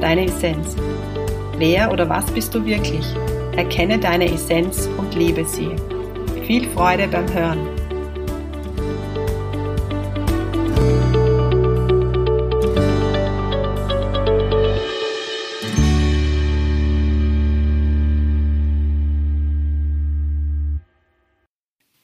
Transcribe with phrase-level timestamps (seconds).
[0.00, 0.76] deine Essenz.
[1.58, 3.04] Wer oder was bist du wirklich?
[3.56, 5.70] Erkenne deine Essenz und lebe sie.
[6.46, 7.58] Viel Freude beim Hören.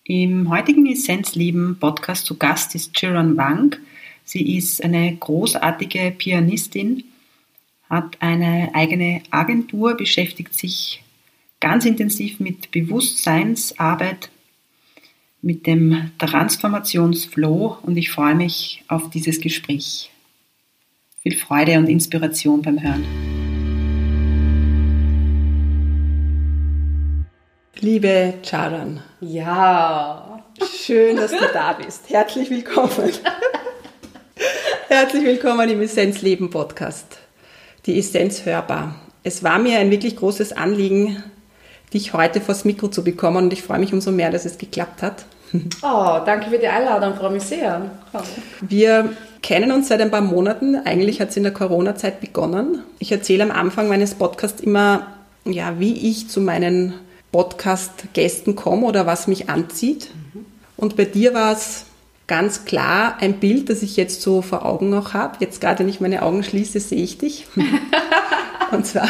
[0.04, 3.76] Im heutigen Essenzleben Podcast zu Gast ist Chiron Wang.
[4.24, 7.04] Sie ist eine großartige Pianistin,
[7.92, 11.02] hat eine eigene Agentur, beschäftigt sich
[11.60, 14.30] ganz intensiv mit Bewusstseinsarbeit,
[15.42, 20.10] mit dem Transformationsflow und ich freue mich auf dieses Gespräch.
[21.20, 23.04] Viel Freude und Inspiration beim Hören.
[27.78, 29.02] Liebe Charan.
[29.20, 30.42] Ja.
[30.82, 32.08] Schön, dass du da bist.
[32.08, 33.12] Herzlich willkommen.
[34.88, 37.21] Herzlich willkommen im Essenzleben Podcast
[37.86, 38.94] die Essenz hörbar.
[39.24, 41.22] Es war mir ein wirklich großes Anliegen,
[41.92, 45.02] dich heute vors Mikro zu bekommen und ich freue mich umso mehr, dass es geklappt
[45.02, 45.24] hat.
[45.82, 47.90] Oh, danke für die Einladung, freue mich sehr.
[48.62, 50.76] Wir kennen uns seit ein paar Monaten.
[50.76, 52.82] Eigentlich hat es in der Corona-Zeit begonnen.
[52.98, 55.08] Ich erzähle am Anfang meines Podcasts immer,
[55.44, 56.94] ja, wie ich zu meinen
[57.32, 60.08] Podcast-Gästen komme oder was mich anzieht.
[60.78, 61.84] Und bei dir war es
[62.32, 65.36] ganz klar ein Bild, das ich jetzt so vor Augen noch habe.
[65.40, 67.44] Jetzt gerade, wenn ich meine Augen schließe, sehe ich dich.
[68.72, 69.06] Und zwar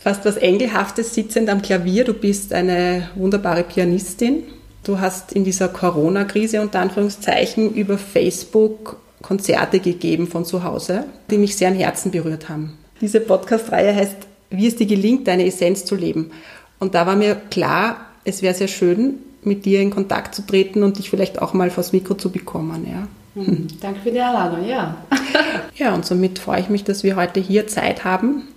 [0.00, 2.02] fast was Engelhaftes sitzend am Klavier.
[2.02, 4.42] Du bist eine wunderbare Pianistin.
[4.82, 11.38] Du hast in dieser Corona-Krise unter Anführungszeichen über Facebook Konzerte gegeben von zu Hause, die
[11.38, 12.76] mich sehr am Herzen berührt haben.
[13.00, 14.16] Diese Podcast-Reihe heißt
[14.50, 16.32] Wie es dir gelingt, deine Essenz zu leben.
[16.80, 20.82] Und da war mir klar, es wäre sehr schön, mit dir in Kontakt zu treten
[20.82, 22.86] und dich vielleicht auch mal vors Mikro zu bekommen.
[22.90, 23.08] Ja.
[23.40, 23.68] Mhm.
[23.80, 24.96] Danke für die Einladung, ja.
[25.76, 28.48] ja, und somit freue ich mich, dass wir heute hier Zeit haben,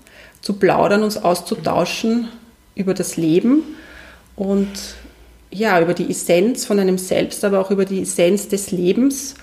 [0.42, 2.30] zu plaudern, uns auszutauschen
[2.76, 3.64] über das Leben
[4.36, 4.70] und
[5.52, 9.36] ja, über die Essenz von einem selbst, aber auch über die Essenz des Lebens.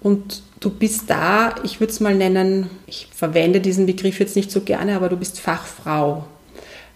[0.00, 4.50] Und du bist da, ich würde es mal nennen, ich verwende diesen Begriff jetzt nicht
[4.50, 6.24] so gerne, aber du bist Fachfrau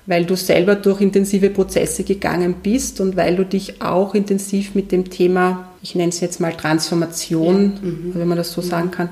[0.06, 4.92] weil du selber durch intensive Prozesse gegangen bist und weil du dich auch intensiv mit
[4.92, 7.88] dem Thema, ich nenne es jetzt mal Transformation, ja.
[7.88, 8.12] mhm.
[8.14, 8.66] wenn man das so mhm.
[8.66, 9.08] sagen kann,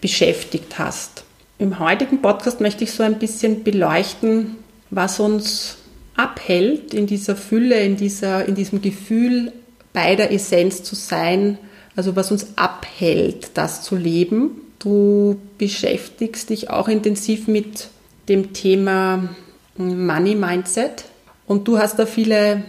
[0.00, 1.24] beschäftigt hast.
[1.58, 4.56] Im heutigen Podcast möchte ich so ein bisschen beleuchten,
[4.90, 5.78] was uns
[6.16, 9.52] abhält, in dieser Fülle, in, dieser, in diesem Gefühl
[9.92, 11.58] bei der Essenz zu sein,
[11.96, 14.50] also was uns abhält, das zu leben.
[14.78, 17.88] Du beschäftigst dich auch intensiv mit
[18.28, 19.28] dem Thema
[19.76, 21.04] Money Mindset.
[21.46, 22.62] Und du hast da viele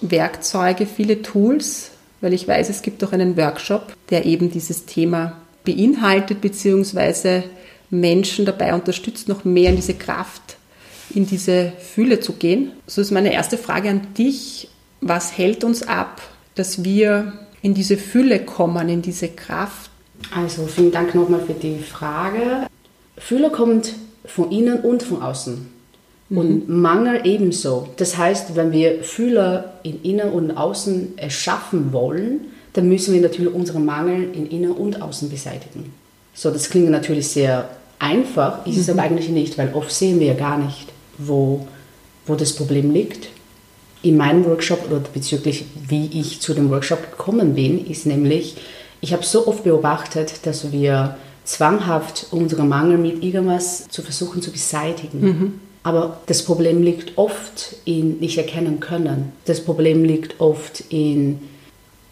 [0.00, 1.90] Werkzeuge, viele Tools,
[2.20, 7.44] weil ich weiß, es gibt auch einen Workshop, der eben dieses Thema beinhaltet, beziehungsweise
[7.90, 10.56] Menschen dabei unterstützt, noch mehr in diese Kraft,
[11.14, 12.72] in diese Fühle zu gehen.
[12.86, 14.68] So ist meine erste Frage an dich.
[15.00, 16.22] Was hält uns ab,
[16.54, 19.90] dass wir in diese Fülle kommen, in diese Kraft?
[20.34, 22.66] Also vielen Dank nochmal für die Frage.
[23.18, 23.92] Fülle kommt
[24.24, 25.75] von innen und von außen.
[26.28, 26.80] Und mhm.
[26.80, 27.88] Mangel ebenso.
[27.96, 33.54] Das heißt, wenn wir Fühler in Innen und Außen erschaffen wollen, dann müssen wir natürlich
[33.54, 35.92] unseren Mangel in Innen und Außen beseitigen.
[36.34, 38.80] So, das klingt natürlich sehr einfach, ist mhm.
[38.80, 41.66] es aber eigentlich nicht, weil oft sehen wir ja gar nicht, wo,
[42.26, 43.28] wo das Problem liegt.
[44.02, 48.56] In meinem Workshop oder bezüglich wie ich zu dem Workshop gekommen bin, ist nämlich,
[49.00, 54.50] ich habe so oft beobachtet, dass wir zwanghaft unseren Mangel mit irgendwas zu versuchen zu
[54.50, 55.20] beseitigen.
[55.20, 55.60] Mhm.
[55.86, 59.30] Aber das Problem liegt oft in nicht erkennen können.
[59.44, 61.38] Das Problem liegt oft in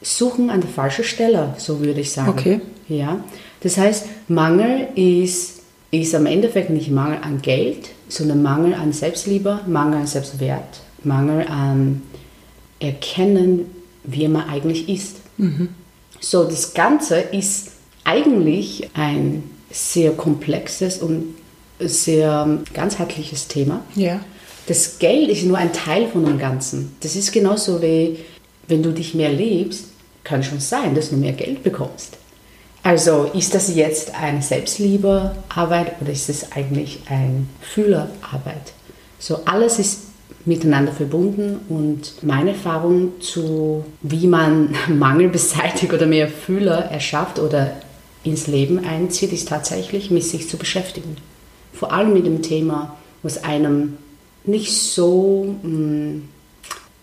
[0.01, 2.29] Suchen an der falschen Stelle, so würde ich sagen.
[2.29, 2.61] Okay.
[2.89, 3.25] Ja?
[3.63, 9.63] Das heißt, Mangel ist, ist am Endeffekt nicht Mangel an Geld, sondern Mangel an Selbstliebe,
[9.67, 12.03] Mangel an Selbstwert, Mangel an
[12.79, 13.67] Erkennen,
[14.05, 15.17] wie man eigentlich ist.
[15.37, 15.71] Mhm.
[16.21, 17.73] So, das Ganze ist
[18.05, 19.43] eigentlich ein
[19.73, 21.35] sehr komplexes und
[21.89, 23.83] sehr ganzheitliches Thema.
[23.95, 24.21] Ja.
[24.67, 26.97] Das Geld ist nur ein Teil von dem Ganzen.
[27.01, 28.19] Das ist genauso wie,
[28.67, 29.87] wenn du dich mehr liebst,
[30.23, 32.17] kann schon sein, dass du mehr Geld bekommst.
[32.83, 38.73] Also ist das jetzt eine Selbstliebearbeit oder ist es eigentlich eine Fühlerarbeit?
[39.19, 40.01] So alles ist
[40.45, 47.73] miteinander verbunden und meine Erfahrung zu, wie man Mangel beseitigt oder mehr Fühler erschafft oder
[48.23, 51.17] ins Leben einzieht, ist tatsächlich mit sich zu beschäftigen.
[51.75, 53.99] Vor allem mit dem Thema, was einem
[54.45, 56.29] nicht so mh, mm,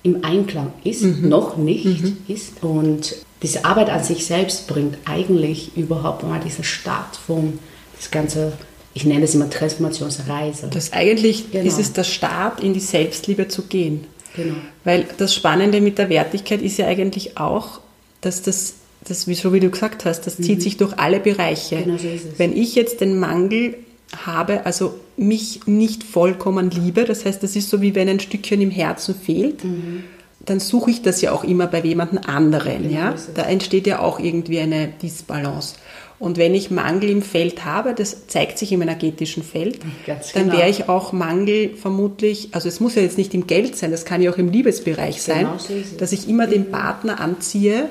[0.03, 1.29] im Einklang ist, mhm.
[1.29, 2.17] noch nicht mhm.
[2.27, 2.63] ist.
[2.63, 7.59] Und diese Arbeit an sich selbst bringt eigentlich überhaupt mal diesen Start von
[7.97, 8.53] das ganze
[8.93, 10.67] ich nenne es immer Transformationsreise.
[10.67, 11.65] Das eigentlich genau.
[11.65, 14.05] ist es der Start, in die Selbstliebe zu gehen.
[14.35, 14.55] Genau.
[14.83, 17.79] Weil das Spannende mit der Wertigkeit ist ja eigentlich auch,
[18.21, 18.75] dass das,
[19.05, 20.43] das so wie du gesagt hast, das mhm.
[20.43, 21.77] zieht sich durch alle Bereiche.
[21.77, 22.39] Genau so ist es.
[22.39, 23.75] Wenn ich jetzt den Mangel
[24.25, 28.61] habe, also mich nicht vollkommen liebe, das heißt, das ist so wie wenn ein Stückchen
[28.61, 30.03] im Herzen fehlt, mhm.
[30.45, 32.83] dann suche ich das ja auch immer bei jemandem anderen.
[32.83, 33.15] Genau ja?
[33.35, 35.75] Da entsteht ja auch irgendwie eine Disbalance.
[36.21, 40.45] Und wenn ich Mangel im Feld habe, das zeigt sich im energetischen Feld, Ganz dann
[40.45, 40.59] genau.
[40.59, 44.05] wäre ich auch Mangel vermutlich, also es muss ja jetzt nicht im Geld sein, das
[44.05, 47.89] kann ja auch im Liebesbereich sein, genau so dass ich immer den Partner anziehe,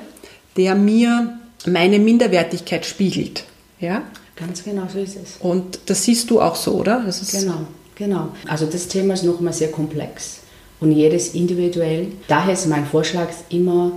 [0.55, 3.43] der mir meine Minderwertigkeit spiegelt.
[3.81, 4.03] Ja?
[4.41, 5.37] Ganz genau so ist es.
[5.39, 7.05] Und das siehst du auch so, oder?
[7.31, 8.29] genau, genau.
[8.47, 10.39] Also das Thema ist nochmal sehr komplex
[10.79, 12.07] und jedes individuell.
[12.27, 13.93] Daher ist mein Vorschlag immer,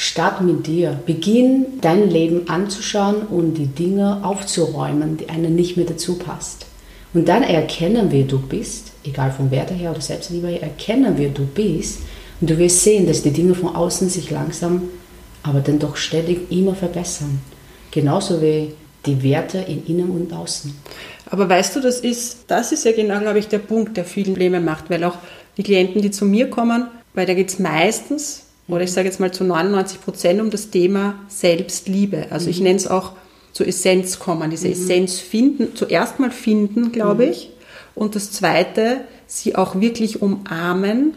[0.00, 1.00] Start mit dir.
[1.06, 6.66] Beginn dein Leben anzuschauen und die Dinge aufzuräumen, die einem nicht mehr dazu passt.
[7.14, 11.30] Und dann erkennen, wer du bist, egal von Werte her oder Selbstliebe her, erkennen, wer
[11.30, 11.98] du bist.
[12.40, 14.82] Und du wirst sehen, dass die Dinge von außen sich langsam,
[15.42, 17.40] aber dann doch ständig immer verbessern.
[17.90, 18.74] Genauso wie
[19.08, 20.74] die Werte in innen und außen.
[21.30, 24.30] Aber weißt du, das ist, das ist ja genau, glaube ich, der Punkt, der viele
[24.30, 25.16] Probleme macht, weil auch
[25.56, 29.18] die Klienten, die zu mir kommen, weil da geht es meistens oder ich sage jetzt
[29.18, 32.26] mal zu 99 Prozent um das Thema Selbstliebe.
[32.30, 32.50] Also mhm.
[32.50, 33.12] ich nenne es auch
[33.52, 34.74] zur Essenz kommen, diese mhm.
[34.74, 37.32] Essenz finden, zuerst mal finden, glaube mhm.
[37.32, 37.50] ich.
[37.94, 41.16] Und das Zweite, sie auch wirklich umarmen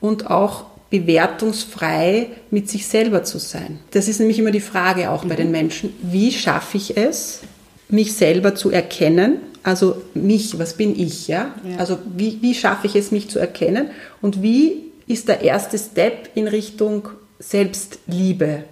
[0.00, 3.78] und auch bewertungsfrei mit sich selber zu sein.
[3.92, 5.52] Das ist nämlich immer die Frage auch bei den mhm.
[5.52, 7.40] Menschen, wie schaffe ich es,
[7.88, 9.38] mich selber zu erkennen?
[9.62, 11.54] Also mich, was bin ich, ja?
[11.68, 11.76] ja.
[11.76, 13.90] Also wie, wie schaffe ich es, mich zu erkennen?
[14.20, 17.08] Und wie ist der erste Step in Richtung
[17.40, 18.64] Selbstliebe.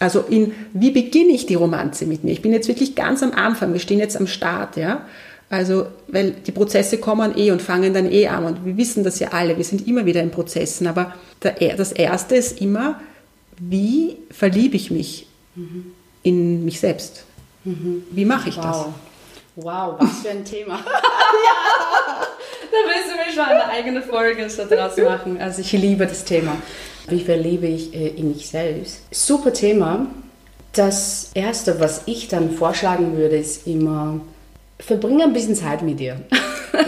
[0.00, 2.32] Also in, wie beginne ich die Romanze mit mir?
[2.32, 5.06] Ich bin jetzt wirklich ganz am Anfang, wir stehen jetzt am Start, ja.
[5.50, 9.18] Also, weil die Prozesse kommen eh und fangen dann eh an und wir wissen das
[9.18, 13.00] ja alle, wir sind immer wieder in Prozessen, aber der, das Erste ist immer,
[13.58, 15.26] wie verliebe ich mich
[15.56, 15.92] mhm.
[16.22, 17.24] in mich selbst?
[17.64, 18.04] Mhm.
[18.12, 18.64] Wie mache ich wow.
[18.64, 18.86] das?
[19.56, 20.74] Wow, was für ein Thema.
[20.76, 20.82] ja.
[22.70, 25.40] Da müssen wir schon eine eigene Folge so draus machen.
[25.40, 26.56] Also ich liebe das Thema.
[27.08, 29.02] Wie verliebe ich äh, in mich selbst?
[29.10, 30.06] Super Thema.
[30.72, 34.20] Das Erste, was ich dann vorschlagen würde, ist immer,
[34.80, 36.16] verbringe ein bisschen Zeit mit dir.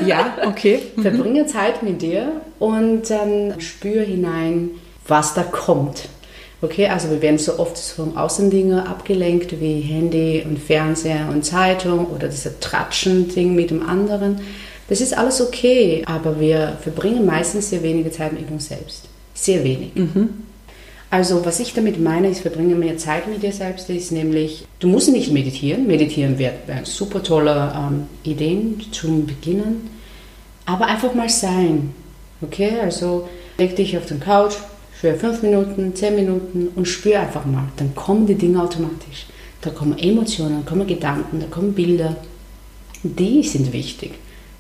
[0.06, 0.80] Ja, okay.
[0.96, 1.02] Mhm.
[1.02, 4.70] verbringe Zeit mit dir und dann spür hinein,
[5.06, 6.08] was da kommt.
[6.62, 12.06] Okay, also wir werden so oft von Außendinge abgelenkt wie Handy und Fernseher und Zeitung
[12.06, 14.40] oder diese Tratschen-Ding mit dem anderen.
[14.88, 19.08] Das ist alles okay, aber wir verbringen meistens sehr wenige Zeit mit uns selbst.
[19.34, 19.94] Sehr wenig.
[19.96, 20.44] Mhm.
[21.12, 24.88] Also was ich damit meine, ist, verbringe mehr Zeit mit dir selbst, ist nämlich, du
[24.88, 25.86] musst nicht meditieren.
[25.86, 28.58] Meditieren wäre eine super tolle ähm, Idee
[28.92, 29.90] zum Beginnen.
[30.64, 31.92] Aber einfach mal sein.
[32.40, 33.28] Okay, also
[33.58, 34.54] leg dich auf den Couch
[34.90, 37.69] für fünf Minuten, zehn Minuten und spür einfach mal.
[37.76, 39.26] Dann kommen die Dinge automatisch.
[39.60, 42.16] Da kommen Emotionen, da kommen Gedanken, da kommen Bilder.
[43.02, 44.12] Die sind wichtig.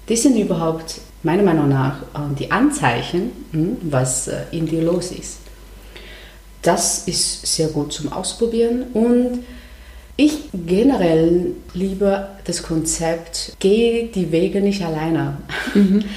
[0.04, 5.12] Das sind überhaupt meiner Meinung nach äh, die Anzeichen, hm, was äh, in dir los
[5.12, 5.41] ist.
[6.62, 9.40] Das ist sehr gut zum Ausprobieren und
[10.16, 15.38] ich generell liebe das Konzept, geh die Wege nicht alleine.
[15.74, 16.04] Mhm.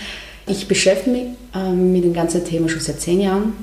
[0.47, 3.53] Ich beschäftige mich ähm, mit dem ganzen Thema schon seit zehn Jahren.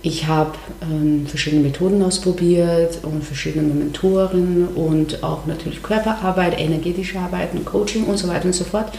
[0.00, 7.50] Ich habe ähm, verschiedene Methoden ausprobiert und verschiedene Mentoren und auch natürlich Körperarbeit, energetische Arbeit,
[7.66, 8.90] Coaching und so weiter und so fort.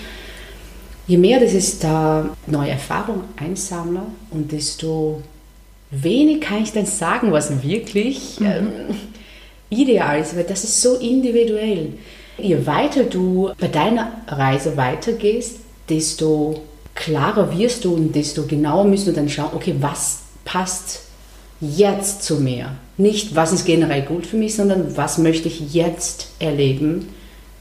[1.07, 5.23] Je mehr dass ich da neue Erfahrungen einsammle und desto
[5.91, 8.45] wenig kann ich dann sagen, was wirklich mhm.
[8.45, 8.71] ähm,
[9.69, 11.93] ideal ist, weil das ist so individuell.
[12.37, 16.61] Je weiter du bei deiner Reise weitergehst, desto
[16.93, 21.01] klarer wirst du und desto genauer müsst du dann schauen, okay, was passt
[21.61, 22.71] jetzt zu mir?
[22.97, 27.09] Nicht, was ist generell gut für mich, sondern was möchte ich jetzt erleben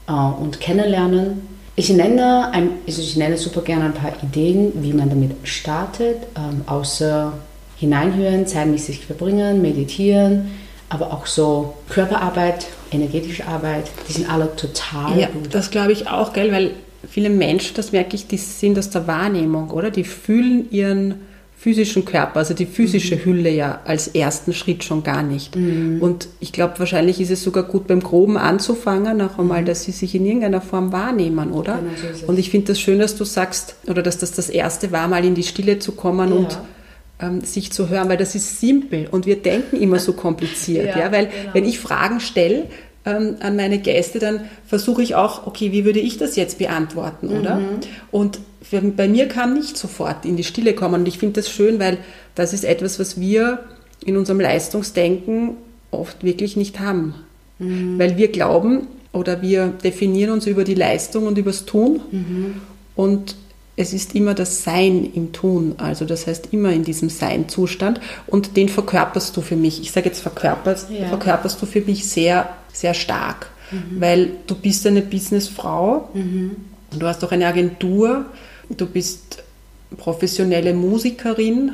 [0.07, 4.93] äh, und kennenlernen ich nenne, ein, also ich nenne super gerne ein paar Ideen, wie
[4.93, 7.33] man damit startet, ähm, außer
[7.77, 10.51] hineinhören, Zeit mit sich verbringen, meditieren,
[10.89, 15.53] aber auch so Körperarbeit, energetische Arbeit, die sind alle total Ja, gut.
[15.53, 16.71] das glaube ich auch, gell, weil
[17.09, 19.91] viele Menschen, das merke ich, die sind aus der Wahrnehmung, oder?
[19.91, 21.15] Die fühlen ihren
[21.57, 25.55] physischen Körper, also die physische Hülle ja als ersten Schritt schon gar nicht.
[25.55, 29.91] Und ich glaube, wahrscheinlich ist es sogar gut beim Groben anzufangen, noch einmal, dass sie
[29.91, 31.79] sich in irgendeiner Form wahrnehmen, oder?
[31.79, 32.27] Genau so.
[32.27, 35.25] Und ich finde das schön, dass du sagst, oder dass das das Erste war, mal
[35.25, 36.35] in die Stille zu kommen Ja.
[36.35, 36.57] und
[37.43, 41.11] sich zu hören, weil das ist simpel und wir denken immer so kompliziert, ja, Ja,
[41.11, 41.53] weil genau.
[41.53, 42.65] wenn ich Fragen stelle
[43.05, 47.29] ähm, an meine Gäste, dann versuche ich auch, okay, wie würde ich das jetzt beantworten,
[47.29, 47.61] oder?
[48.11, 51.49] Und für, bei mir kam nicht sofort in die Stille kommen und ich finde das
[51.49, 51.99] schön, weil
[52.33, 53.59] das ist etwas, was wir
[54.03, 55.51] in unserem Leistungsdenken
[55.91, 57.13] oft wirklich nicht haben,
[57.97, 62.01] weil wir glauben oder wir definieren uns über die Leistung und übers Tun
[62.95, 63.35] und
[63.77, 68.55] es ist immer das Sein im Tun, also das heißt immer in diesem Sein-Zustand und
[68.55, 69.81] den verkörperst du für mich.
[69.81, 71.07] Ich sage jetzt verkörperst, Ja.
[71.09, 73.47] verkörperst du für mich sehr, sehr stark,
[73.99, 76.09] weil du bist eine Businessfrau,
[76.97, 78.25] du hast auch eine Agentur,
[78.69, 79.43] du bist
[79.97, 81.71] professionelle Musikerin,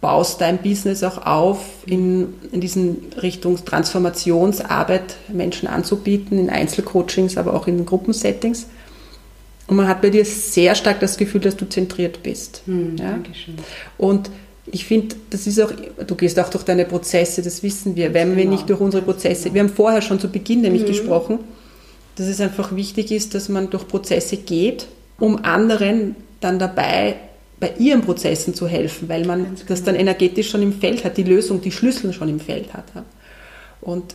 [0.00, 7.52] baust dein Business auch auf in, in diesen Richtung Transformationsarbeit Menschen anzubieten, in Einzelcoachings, aber
[7.54, 8.66] auch in Gruppensettings.
[9.68, 12.62] Und man hat bei dir sehr stark das Gefühl, dass du zentriert bist.
[12.66, 13.10] ja?
[13.10, 13.54] Dankeschön.
[13.98, 14.30] Und
[14.70, 15.70] ich finde, das ist auch,
[16.06, 18.12] du gehst auch durch deine Prozesse, das wissen wir.
[18.14, 18.56] Wenn wir Genau.
[18.56, 21.38] nicht durch unsere Prozesse, wir haben vorher schon zu Beginn nämlich gesprochen,
[22.16, 24.86] dass es einfach wichtig ist, dass man durch Prozesse geht,
[25.20, 27.16] um anderen dann dabei
[27.60, 31.16] bei ihren Prozessen zu helfen, weil man Ganz das dann energetisch schon im Feld hat,
[31.16, 32.84] die Lösung, die Schlüssel schon im Feld hat.
[33.80, 34.14] Und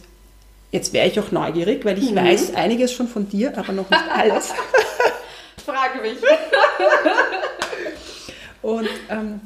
[0.71, 4.03] jetzt wäre ich auch neugierig, weil ich weiß einiges schon von dir, aber noch nicht
[4.15, 4.49] alles.
[5.65, 6.17] Frage mich.
[8.61, 9.41] Und ähm,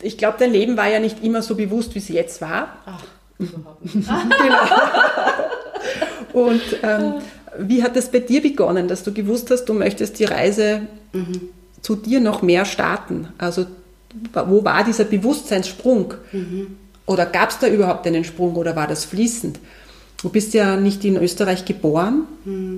[0.00, 2.76] ich glaube, dein Leben war ja nicht immer so bewusst, wie es jetzt war.
[2.86, 3.04] Ach,
[3.38, 4.08] überhaupt nicht.
[6.32, 7.14] Und ähm,
[7.58, 10.82] wie hat das bei dir begonnen, dass du gewusst hast, du möchtest die Reise
[11.82, 13.28] zu dir noch mehr starten?
[13.36, 13.66] Also
[14.32, 16.14] wo war dieser Bewusstseinssprung?
[17.06, 19.58] Oder gab es da überhaupt einen Sprung oder war das fließend?
[20.22, 22.28] Du bist ja nicht in Österreich geboren.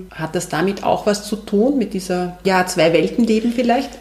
[0.09, 3.91] Hat das damit auch was zu tun, mit dieser ja, Zwei-Welten-Leben vielleicht?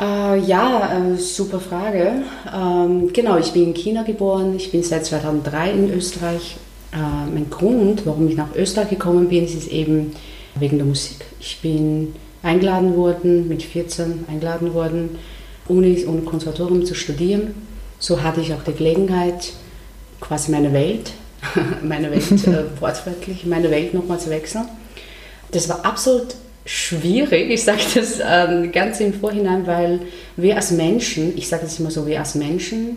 [0.00, 2.22] Äh, ja, äh, super Frage.
[2.54, 4.54] Ähm, genau, ich bin in China geboren.
[4.56, 6.56] Ich bin seit 2003 in Österreich.
[6.92, 6.96] Äh,
[7.32, 10.12] mein Grund, warum ich nach Österreich gekommen bin, ist eben
[10.54, 11.24] wegen der Musik.
[11.40, 12.14] Ich bin
[12.44, 15.18] eingeladen worden, mit 14 eingeladen worden,
[15.66, 17.54] Unis und Konservatorium zu studieren.
[17.98, 19.52] So hatte ich auch die Gelegenheit,
[20.20, 21.12] quasi meine Welt,
[21.82, 24.64] meine Welt äh, wortwörtlich, meine Welt nochmal zu wechseln.
[25.50, 30.00] Das war absolut schwierig, ich sage das ähm, ganz im Vorhinein, weil
[30.36, 32.96] wir als Menschen, ich sage das immer so, wir als Menschen,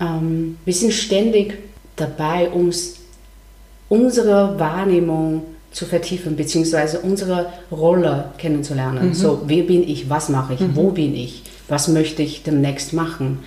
[0.00, 1.54] ähm, wir sind ständig
[1.96, 2.96] dabei, uns
[3.88, 9.12] unsere Wahrnehmung zu vertiefen, beziehungsweise unsere Rolle kennenzulernen.
[9.12, 13.40] So, wer bin ich, was mache ich, wo bin ich, was möchte ich demnächst machen,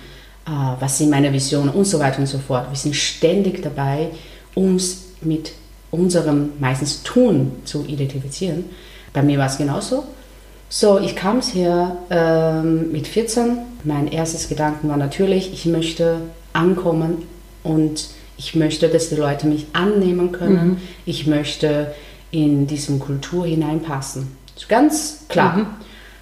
[0.78, 2.70] was sind meine Visionen und so weiter und so fort.
[2.70, 4.10] Wir sind ständig dabei,
[4.54, 5.52] uns mit
[5.90, 8.64] unserem meistens Tun zu identifizieren.
[9.12, 10.04] Bei mir war es genauso.
[10.68, 13.58] So, ich kam hier ähm, mit 14.
[13.84, 16.18] Mein erstes Gedanken war natürlich, ich möchte
[16.52, 17.22] ankommen
[17.62, 20.80] und ich möchte, dass die Leute mich annehmen können.
[21.06, 21.94] Ich möchte
[22.30, 24.36] in diese Kultur hineinpassen.
[24.68, 25.78] Ganz klar.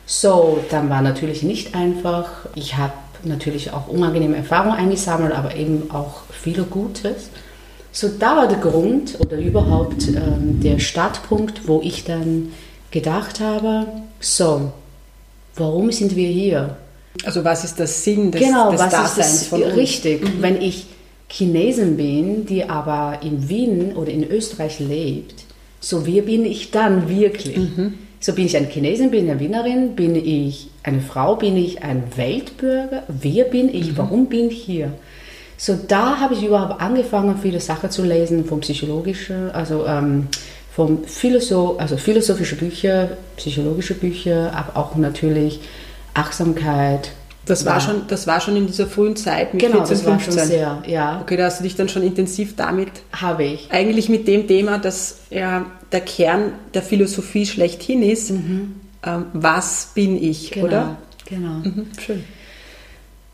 [0.06, 2.46] So, dann war natürlich nicht einfach.
[2.54, 2.92] Ich habe
[3.28, 7.30] natürlich auch unangenehme Erfahrungen eingesammelt, aber eben auch viel Gutes.
[7.92, 12.52] So, da war der Grund oder überhaupt ähm, der Startpunkt, wo ich dann
[12.90, 13.86] gedacht habe,
[14.20, 14.72] so,
[15.54, 16.76] warum sind wir hier?
[17.24, 19.76] Also was ist der Sinn des, genau, des was Daseins ist das von uns?
[19.76, 20.22] richtig?
[20.40, 20.86] Wenn ich
[21.28, 25.44] Chinesin bin, die aber in Wien oder in Österreich lebt,
[25.80, 27.58] so wer bin ich dann wirklich?
[28.18, 31.82] So bin ich eine Chinesin, bin ich eine Wienerin, bin ich eine Frau, bin ich
[31.82, 33.02] ein Weltbürger?
[33.08, 33.96] Wer bin ich?
[33.96, 34.92] Warum bin ich hier?
[35.58, 40.28] So da habe ich überhaupt angefangen, viele Sachen zu lesen, vom psychologischen, also ähm,
[40.74, 45.60] vom Philosoph also philosophische Bücher, psychologische Bücher, aber auch natürlich
[46.12, 47.12] Achtsamkeit.
[47.46, 50.18] Das war, schon, das war schon in dieser frühen Zeit mit Genau, 14, das war
[50.18, 50.38] 15.
[50.40, 53.68] schon sehr, ja, Okay, da hast du dich dann schon intensiv damit, habe ich.
[53.70, 58.74] eigentlich mit dem Thema, das ja der Kern der Philosophie schlechthin ist, ähm,
[59.32, 60.96] was bin ich, Genau, oder?
[61.28, 61.48] Genau.
[61.62, 62.24] Mhm, schön.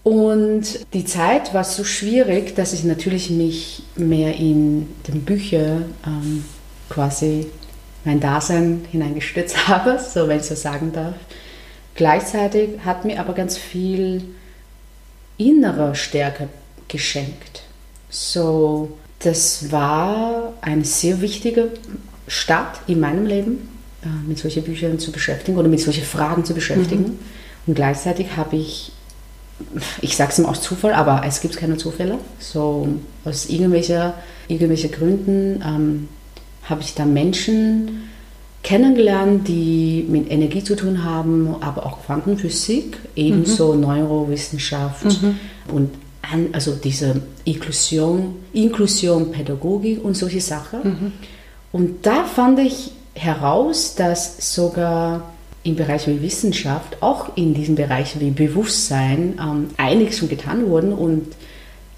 [0.02, 6.45] Und die Zeit war so schwierig, dass ich natürlich mich mehr in den Bücher ähm,
[6.88, 7.47] quasi
[8.04, 11.14] mein Dasein hineingestürzt habe, so wenn ich so sagen darf.
[11.94, 14.25] Gleichzeitig hat mir aber ganz viel
[15.37, 16.49] innere Stärke
[16.88, 17.62] geschenkt.
[18.08, 21.66] So, Das war ein sehr wichtiger
[22.26, 23.68] Start in meinem Leben,
[24.02, 27.02] äh, mit solchen Büchern zu beschäftigen oder mit solchen Fragen zu beschäftigen.
[27.02, 27.18] Mhm.
[27.66, 28.90] Und gleichzeitig habe ich,
[30.00, 32.18] ich sage es immer aus Zufall, aber es gibt keine Zufälle.
[32.40, 32.88] So
[33.25, 34.12] aus irgendwelchen
[34.49, 36.08] irgendwelche Gründen ähm,
[36.64, 38.08] habe ich da Menschen
[38.62, 43.81] kennengelernt, die mit Energie zu tun haben, aber auch Quantenphysik, ebenso mhm.
[43.81, 45.38] Neurowissenschaft mhm.
[45.73, 45.90] und
[46.23, 50.81] an, also diese Inklusion, Inklusion, Pädagogik und solche Sachen.
[50.85, 51.12] Mhm.
[51.73, 55.33] Und da fand ich heraus, dass sogar
[55.64, 60.88] im Bereich wie Wissenschaft, auch in diesem Bereich wie Bewusstsein, ähm, einiges schon getan wurde.
[60.88, 61.26] Und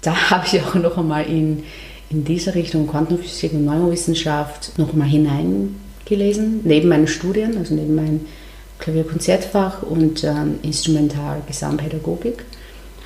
[0.01, 1.63] da habe ich auch noch einmal in,
[2.09, 5.07] in diese Richtung Quantenphysik und Neurowissenschaft noch einmal
[6.05, 8.27] hineingelesen, neben meinen Studien, also neben meinem
[8.79, 12.45] Klavierkonzertfach und ähm, Instrumental-Gesamtpädagogik.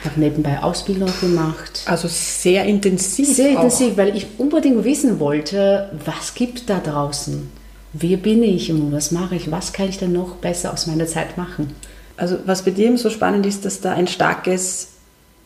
[0.04, 1.82] Habe nebenbei Ausbildung gemacht.
[1.86, 3.28] Also sehr intensiv.
[3.28, 3.98] Sehr intensiv, auch.
[3.98, 7.50] weil ich unbedingt wissen wollte, was gibt da draußen?
[7.92, 9.52] Wer bin ich und was mache ich?
[9.52, 11.76] Was kann ich denn noch besser aus meiner Zeit machen?
[12.16, 14.92] Also was bei dir so spannend ist, dass da ein starkes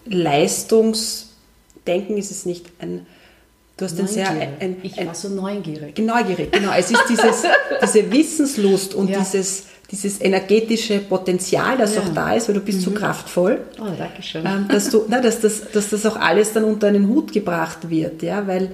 [0.06, 3.08] Leistungsdenken ist es nicht ein
[3.84, 6.00] Du hast ein sehr ein, ich war so neugierig.
[6.00, 6.72] Neugierig, genau.
[6.78, 7.44] Es ist dieses,
[7.82, 9.20] diese Wissenslust und ja.
[9.20, 12.02] dieses dieses energetische Potenzial, das ja.
[12.02, 12.84] auch da ist, weil du bist mhm.
[12.84, 13.60] so kraftvoll.
[13.80, 14.44] Oh, danke schön.
[14.44, 17.90] Ähm, dass, du, na, dass, das, dass das auch alles dann unter einen Hut gebracht
[17.92, 18.72] wird, ja, weil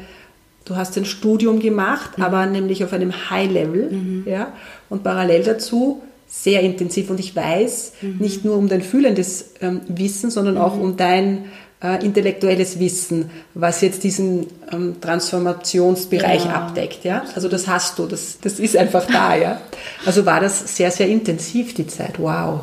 [0.63, 2.23] du hast ein Studium gemacht, mhm.
[2.23, 4.23] aber nämlich auf einem High-Level, mhm.
[4.27, 4.53] ja,
[4.89, 7.09] und parallel dazu sehr intensiv.
[7.09, 8.17] Und ich weiß, mhm.
[8.19, 10.81] nicht nur um dein fühlendes ähm, Wissen, sondern auch mhm.
[10.81, 11.45] um dein
[11.81, 16.53] äh, intellektuelles Wissen, was jetzt diesen ähm, Transformationsbereich ja.
[16.53, 17.05] abdeckt.
[17.05, 17.23] Ja?
[17.35, 19.35] Also das hast du, das, das ist einfach da.
[19.39, 19.61] Ja?
[20.05, 22.19] Also war das sehr, sehr intensiv, die Zeit.
[22.19, 22.61] Wow.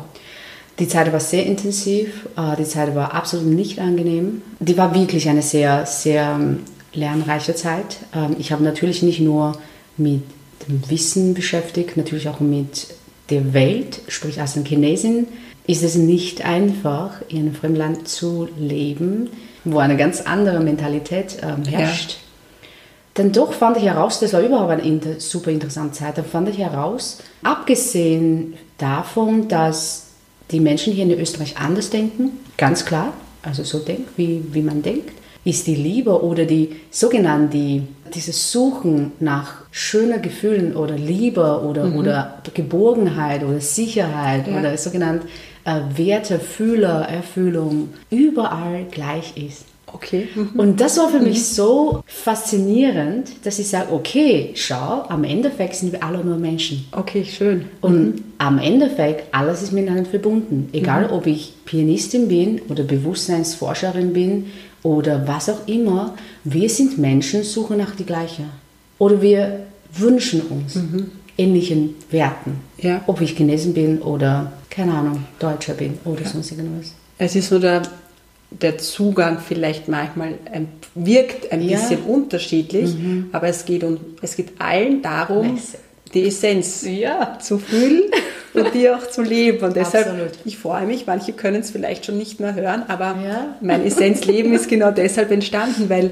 [0.79, 4.43] Die Zeit war sehr intensiv, äh, die Zeit war absolut nicht angenehm.
[4.59, 6.59] Die war wirklich eine sehr, sehr ähm,
[6.93, 7.97] lernreiche Zeit.
[8.13, 9.57] Ähm, ich habe natürlich nicht nur
[9.97, 10.21] mit
[10.67, 12.87] dem Wissen beschäftigt, natürlich auch mit
[13.31, 15.27] der Welt, sprich als eine Chinesin
[15.67, 19.29] ist es nicht einfach, in einem Fremdland zu leben,
[19.65, 22.11] wo eine ganz andere Mentalität ähm, herrscht.
[22.11, 22.17] Ja.
[23.17, 26.49] Denn doch fand ich heraus, das war überhaupt eine inter super interessante Zeit, dann fand
[26.49, 30.07] ich heraus, abgesehen davon, dass
[30.51, 34.81] die Menschen hier in Österreich anders denken, ganz klar, also so denken, wie, wie man
[34.81, 35.11] denkt,
[35.43, 41.85] ist die Liebe oder die sogenannte, die, dieses Suchen nach schöner Gefühlen oder Liebe oder,
[41.85, 41.97] mhm.
[41.97, 44.59] oder Geborgenheit oder Sicherheit ja.
[44.59, 45.23] oder sogenannt
[45.67, 49.65] äh, Werte, Fühler, Erfüllung überall gleich ist.
[49.87, 50.27] Okay.
[50.35, 50.51] Mhm.
[50.57, 51.43] Und das war für mich mhm.
[51.43, 56.85] so faszinierend, dass ich sage, okay, schau, am Endeffekt sind wir alle nur Menschen.
[56.91, 57.65] Okay, schön.
[57.81, 58.23] Und mhm.
[58.37, 60.69] am Endeffekt, alles ist miteinander verbunden.
[60.73, 61.13] Egal, mhm.
[61.13, 64.47] ob ich Pianistin bin oder Bewusstseinsforscherin bin
[64.83, 68.43] oder was auch immer, wir sind Menschen, suchen nach die gleiche.
[68.99, 69.59] Oder wir
[69.93, 70.77] wünschen uns
[71.37, 72.59] ähnlichen Werten.
[72.79, 73.01] Ja.
[73.07, 76.29] Ob ich Chinesen bin oder keine Ahnung, Deutscher bin oder ja.
[76.29, 76.93] sonst irgendwas.
[77.17, 77.81] Es ist nur der,
[78.51, 81.79] der Zugang vielleicht manchmal ein, wirkt ein ja.
[81.79, 83.29] bisschen unterschiedlich, mhm.
[83.31, 85.77] aber es geht, um, es geht allen darum, nice.
[86.13, 87.39] die Essenz ja.
[87.39, 88.03] zu fühlen
[88.53, 89.65] und die auch zu leben.
[89.65, 90.31] Und deshalb, Absolut.
[90.45, 93.15] ich freue mich, manche können es vielleicht schon nicht mehr hören, aber
[93.61, 96.11] mein Essenzleben ist genau deshalb entstanden, weil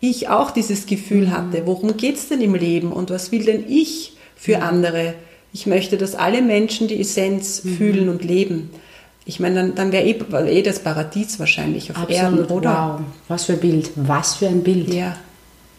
[0.00, 1.32] ich auch dieses Gefühl mhm.
[1.32, 4.62] hatte, worum geht es denn im Leben und was will denn ich für mhm.
[4.62, 5.14] andere?
[5.52, 7.76] Ich möchte, dass alle Menschen die Essenz mhm.
[7.76, 8.70] fühlen und leben.
[9.24, 12.16] Ich meine, dann, dann wäre eh, eh, das Paradies wahrscheinlich auf Absolut.
[12.16, 12.98] Erden, oder?
[12.98, 13.90] Wow, was für ein Bild.
[13.94, 14.92] Was für ein Bild.
[14.92, 15.16] Ja,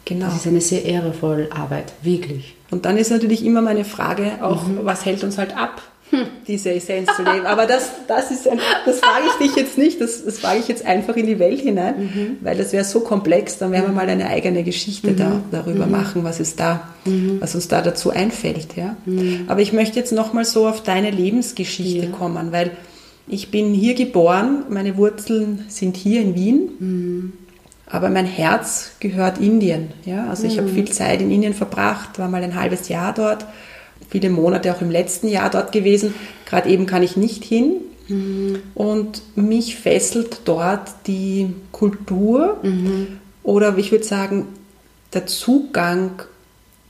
[0.06, 0.26] genau.
[0.26, 2.56] Das ist eine sehr ehrevolle Arbeit, wirklich.
[2.70, 4.80] Und dann ist natürlich immer meine Frage auch, mhm.
[4.84, 5.82] was hält uns halt ab?
[6.12, 6.26] Hm.
[6.48, 7.46] diese Essenz zu leben.
[7.46, 10.68] Aber das, das, ist ein, das frage ich dich jetzt nicht, das, das frage ich
[10.68, 12.38] jetzt einfach in die Welt hinein, mhm.
[12.42, 15.18] weil das wäre so komplex, dann werden wir mal eine eigene Geschichte mhm.
[15.18, 15.92] da, darüber mhm.
[15.92, 17.38] machen, was ist da, mhm.
[17.40, 18.76] was uns da dazu einfällt.
[18.76, 18.98] Ja?
[19.06, 19.46] Mhm.
[19.48, 22.12] Aber ich möchte jetzt nochmal so auf deine Lebensgeschichte ja.
[22.12, 22.72] kommen, weil
[23.28, 26.70] ich bin hier geboren, meine Wurzeln sind hier in Wien.
[26.80, 27.34] Mhm.
[27.86, 29.90] Aber mein Herz gehört Indien.
[30.06, 30.28] Ja?
[30.30, 33.46] Also ich habe viel Zeit in Indien verbracht, war mal ein halbes Jahr dort
[34.10, 36.14] viele Monate auch im letzten Jahr dort gewesen.
[36.46, 37.76] Gerade eben kann ich nicht hin.
[38.08, 38.60] Mhm.
[38.74, 43.20] Und mich fesselt dort die Kultur mhm.
[43.44, 44.48] oder ich würde sagen,
[45.14, 46.24] der Zugang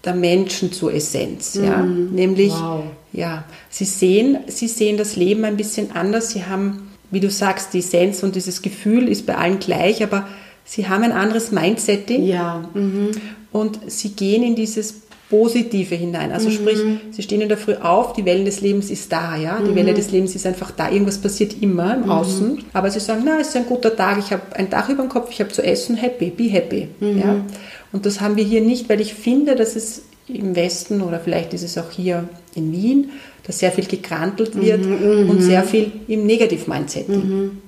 [0.06, 1.56] der Menschen zur Essenz.
[1.56, 1.64] Mhm.
[1.64, 1.84] Ja?
[1.84, 2.84] Nämlich, wow.
[3.12, 6.32] ja, sie sehen, sie sehen das Leben ein bisschen anders.
[6.32, 10.28] Sie haben, wie du sagst, die Essenz und dieses Gefühl ist bei allen gleich, aber
[10.64, 12.24] sie haben ein anderes Mindsetting.
[12.24, 12.70] Ja.
[12.74, 13.12] Mhm.
[13.52, 16.32] Und sie gehen in dieses Positive hinein.
[16.32, 16.80] Also sprich,
[17.12, 19.60] sie stehen in der Früh auf, die Welle des Lebens ist da, ja.
[19.62, 20.90] Die Welle des Lebens ist einfach da.
[20.92, 22.64] Irgendwas passiert immer im Außen.
[22.74, 25.10] Aber sie sagen, na, es ist ein guter Tag, ich habe ein Dach über dem
[25.10, 26.88] Kopf, ich habe zu essen, happy, be happy.
[27.00, 27.46] Ja.
[27.92, 31.54] Und das haben wir hier nicht, weil ich finde, dass es im Westen oder vielleicht
[31.54, 33.12] ist es auch hier in Wien,
[33.46, 37.08] dass sehr viel gekrantelt wird und sehr viel im Negativ-Mindset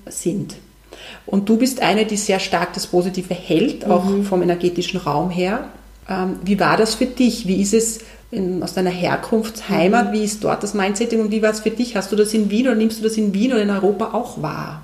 [0.08, 0.56] sind.
[1.26, 5.70] Und du bist eine, die sehr stark das Positive hält, auch vom energetischen Raum her.
[6.12, 7.48] Ähm, wie war das für dich?
[7.48, 8.00] Wie ist es
[8.32, 10.12] in, aus deiner Herkunftsheimat?
[10.12, 11.96] Wie ist dort das Mindset und wie war es für dich?
[11.96, 14.42] Hast du das in Wien oder nimmst du das in Wien oder in Europa auch
[14.42, 14.82] wahr?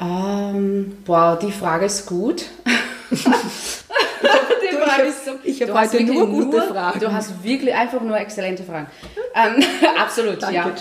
[0.00, 2.46] Ähm, wow, die Frage ist gut.
[5.44, 7.00] ich habe heute nur gute nur, Fragen.
[7.00, 8.86] Du hast wirklich einfach nur exzellente Fragen.
[9.34, 9.64] Ähm,
[9.98, 10.74] absolut, Danke,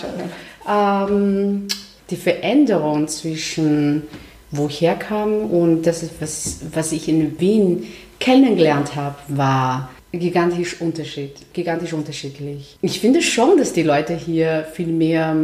[0.67, 1.07] ja.
[1.07, 1.69] Ähm,
[2.09, 4.03] die Veränderung zwischen
[4.51, 7.87] wo ich herkam und das, was, was ich in Wien
[8.21, 12.77] kennengelernt habe, war gigantisch Unterschied, gigantisch unterschiedlich.
[12.81, 15.35] Ich finde schon, dass die Leute hier viel mehr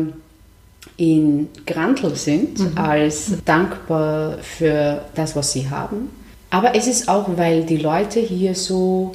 [0.95, 6.09] in Grantel sind, als dankbar für das, was sie haben.
[6.49, 9.11] Aber es ist auch, weil die Leute hier so,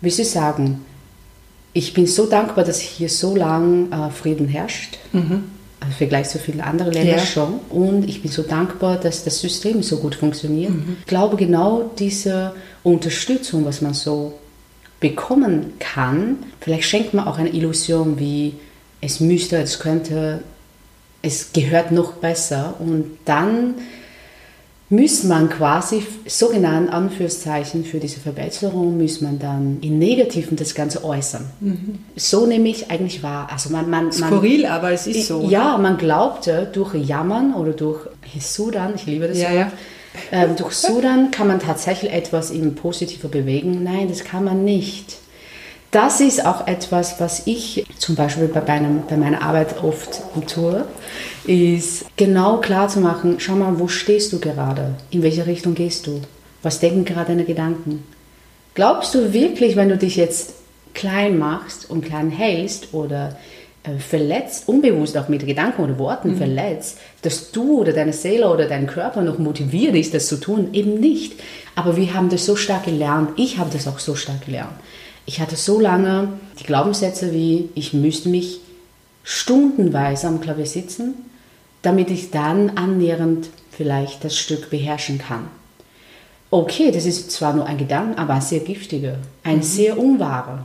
[0.00, 0.84] wie sie sagen,
[1.72, 4.98] ich bin so dankbar, dass hier so lang äh, Frieden herrscht.
[5.12, 5.40] Also
[5.82, 7.24] im Vergleich zu vielen anderen Ländern Ja.
[7.24, 7.54] schon.
[7.70, 10.72] Und ich bin so dankbar, dass das System so gut funktioniert.
[11.00, 14.34] Ich glaube, genau diese Unterstützung, was man so
[15.00, 18.54] bekommen kann, vielleicht schenkt man auch eine Illusion wie,
[19.00, 20.42] es müsste, es könnte,
[21.22, 22.74] es gehört noch besser.
[22.78, 23.74] Und dann
[24.92, 31.04] muss man quasi, sogenannten Anführungszeichen für diese Verbesserung, muss man dann in Negativen das Ganze
[31.04, 31.44] äußern.
[32.16, 33.48] So nehme ich eigentlich wahr.
[33.52, 35.46] Also man, man, man, Skurril, aber es ist so.
[35.48, 38.08] ja, man glaubte, durch Jammern oder durch
[38.40, 39.54] Sudan, ich liebe das Ja, Wort,
[40.32, 40.42] ja.
[40.42, 43.84] ähm, durch Sudan kann man tatsächlich etwas im Positiver bewegen.
[43.84, 45.18] Nein, das kann man nicht.
[45.90, 50.84] Das ist auch etwas, was ich zum Beispiel bei, meinem, bei meiner Arbeit oft tue,
[51.44, 54.94] ist genau klar zu machen, schau mal, wo stehst du gerade?
[55.10, 56.20] In welche Richtung gehst du?
[56.62, 58.04] Was denken gerade deine Gedanken?
[58.74, 60.54] Glaubst du wirklich, wenn du dich jetzt
[60.94, 63.36] klein machst und klein hältst oder
[63.82, 68.68] äh, verletzt, unbewusst auch mit Gedanken oder Worten verletzt, dass du oder deine Seele oder
[68.68, 70.68] dein Körper noch motiviert ist, das zu tun?
[70.72, 71.32] Eben nicht.
[71.74, 73.30] Aber wir haben das so stark gelernt.
[73.36, 74.74] Ich habe das auch so stark gelernt.
[75.30, 78.58] Ich hatte so lange die Glaubenssätze wie, ich müsste mich
[79.22, 81.14] stundenweise am Klavier sitzen,
[81.82, 85.46] damit ich dann annähernd vielleicht das Stück beherrschen kann.
[86.50, 90.64] Okay, das ist zwar nur ein Gedanke, aber ein sehr giftiger, ein sehr unwahrer.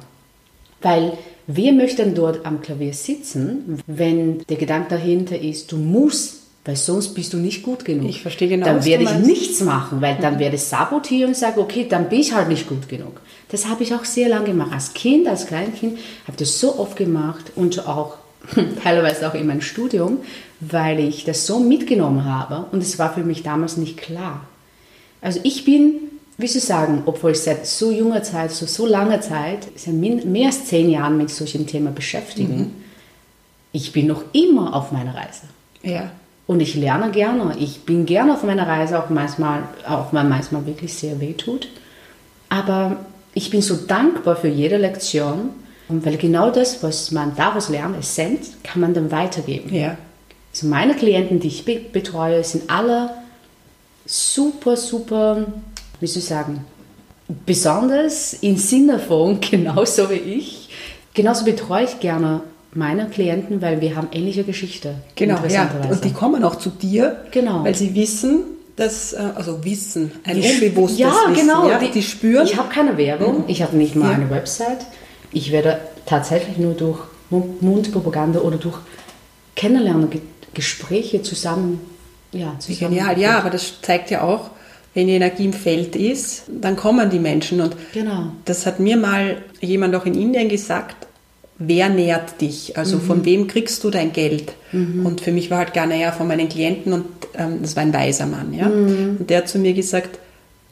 [0.82, 6.38] Weil wer möchte denn dort am Klavier sitzen, wenn der Gedanke dahinter ist, du musst,
[6.66, 8.10] weil sonst bist du nicht gut genug.
[8.10, 11.60] Ich verstehe genau, Dann werde ich nichts machen, weil dann werde ich sabotieren und sage,
[11.60, 13.22] okay, dann bin ich halt nicht gut genug.
[13.56, 14.74] Das habe ich auch sehr lange gemacht.
[14.74, 18.16] Als Kind, als Kleinkind, habe ich das so oft gemacht und auch
[18.84, 20.18] teilweise auch in meinem Studium,
[20.60, 24.42] weil ich das so mitgenommen habe und es war für mich damals nicht klar.
[25.22, 25.94] Also ich bin,
[26.38, 30.48] wie Sie sagen, obwohl ich seit so junger Zeit, so, so langer Zeit, seit mehr
[30.48, 32.76] als zehn Jahren mit solchen Themen beschäftigen,
[33.72, 35.44] ich bin noch immer auf meiner Reise.
[35.82, 36.12] Ja.
[36.46, 37.56] Und ich lerne gerne.
[37.58, 41.70] Ich bin gerne auf meiner Reise, auch manchmal, auch wenn manchmal wirklich sehr weh tut.
[42.50, 42.98] Aber
[43.36, 45.52] ich bin so dankbar für jede Lektion,
[45.90, 49.72] weil genau das, was man daraus lernt, Essenz, kann man dann weitergeben.
[49.72, 49.98] Ja.
[50.52, 53.12] Also meine Klienten, die ich be betreue, sind alle
[54.06, 55.46] super, super,
[56.00, 56.66] wie soll ich sagen,
[57.46, 60.70] besonders im Sinne von genauso wie ich.
[61.14, 62.42] Genauso betreue ich gerne
[62.74, 64.96] meine Klienten, weil wir haben ähnliche Geschichte.
[65.16, 65.70] Genau, ja.
[65.90, 67.64] Und die kommen auch zu dir, Genau.
[67.64, 68.44] weil sie wissen,
[68.76, 71.34] dass, äh, also Wissen, ein Die unbewusstes ja, Wissen.
[71.48, 71.70] genau.
[71.70, 72.46] Ja, die, spüren.
[72.46, 74.16] Ich habe keine Werbung, ich habe nicht mal Ja.
[74.18, 74.86] eine Website.
[75.32, 78.78] Ich werde tatsächlich nur durch Mund- Mundpropaganda oder durch
[79.56, 80.22] Kennenlernen, Ge-
[80.54, 81.80] Gespräche zusammen.
[82.32, 84.50] Ja, zusammen genial, ja, aber das zeigt ja auch,
[84.94, 87.62] wenn die Energie im Feld ist, dann kommen die Menschen.
[87.62, 88.28] Und Genau.
[88.46, 91.08] das hat mir mal jemand auch in Indien gesagt,
[91.58, 92.78] wer nährt dich?
[92.78, 94.54] Also von wem kriegst du dein Geld?
[95.06, 97.06] Und für mich war halt gar naja von meinen Klienten und
[97.38, 98.68] ähm, das war ein weiser Mann, ja.
[99.20, 100.20] Und der hat zu mir gesagt,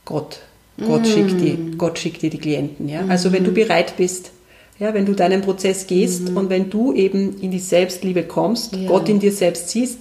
[0.06, 0.40] Gott,
[0.86, 3.02] Gott schickt dir, Gott schickt dir die Klienten, ja.
[3.08, 4.32] Also wenn du bereit bist,
[4.84, 8.88] ja, wenn du deinen Prozess gehst und wenn du eben in die Selbstliebe kommst, Ja.
[8.90, 10.00] Gott in dir selbst siehst,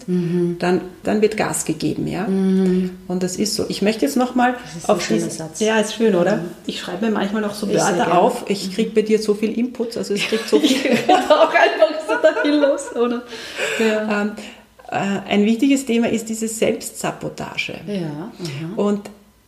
[0.58, 2.24] dann, dann wird Gas gegeben, ja.
[2.26, 3.64] Und das ist so.
[3.68, 4.56] Ich möchte jetzt nochmal
[4.88, 5.60] auf diesen- Satz.
[5.60, 6.40] Ja, ist schön, oder?
[6.66, 8.44] Ich schreibe mir manchmal noch so Wörter auf.
[8.48, 10.76] Ich kriege bei dir so viel Input, also es kriegt so viel.
[11.28, 13.22] auch einfach so viel los, oder?
[13.78, 14.22] Ja.
[14.22, 14.32] ähm,
[14.90, 17.74] äh, ein wichtiges Thema ist diese Selbstsabotage.
[17.86, 18.32] Ja.
[18.76, 19.02] Und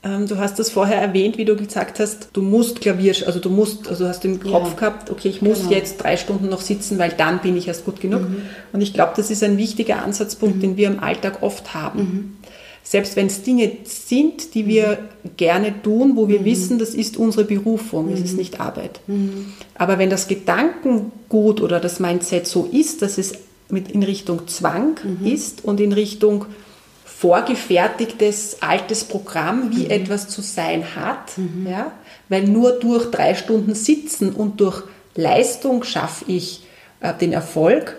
[0.05, 3.89] du hast das vorher erwähnt, wie du gesagt hast, du musst Klavier, also du musst,
[3.89, 4.75] also du hast im Kopf ja.
[4.75, 5.71] gehabt, okay, ich muss genau.
[5.73, 8.21] jetzt drei Stunden noch sitzen, weil dann bin ich erst gut genug.
[8.29, 8.43] Mhm.
[8.73, 10.61] Und ich glaube, das ist ein wichtiger Ansatzpunkt, mhm.
[10.61, 11.99] den wir im Alltag oft haben.
[11.99, 12.37] Mhm.
[12.83, 14.99] Selbst wenn es Dinge sind, die wir
[15.39, 16.45] gerne tun, wo wir mhm.
[16.45, 18.39] wissen, das ist unsere Berufung, es ist mhm.
[18.39, 19.01] nicht Arbeit.
[19.07, 19.55] Mhm.
[19.75, 23.33] Aber wenn das Gedankengut oder das Mindset so ist, dass es
[23.71, 26.45] mit in Richtung Zwang ist und in Richtung
[27.25, 29.91] vorgefertigtes altes Programm, wie mhm.
[29.91, 31.67] etwas zu sein hat, mhm.
[31.67, 31.91] ja,
[32.29, 34.83] weil nur durch drei Stunden Sitzen und durch
[35.15, 36.67] Leistung schaffe ich
[37.01, 37.97] äh, den Erfolg,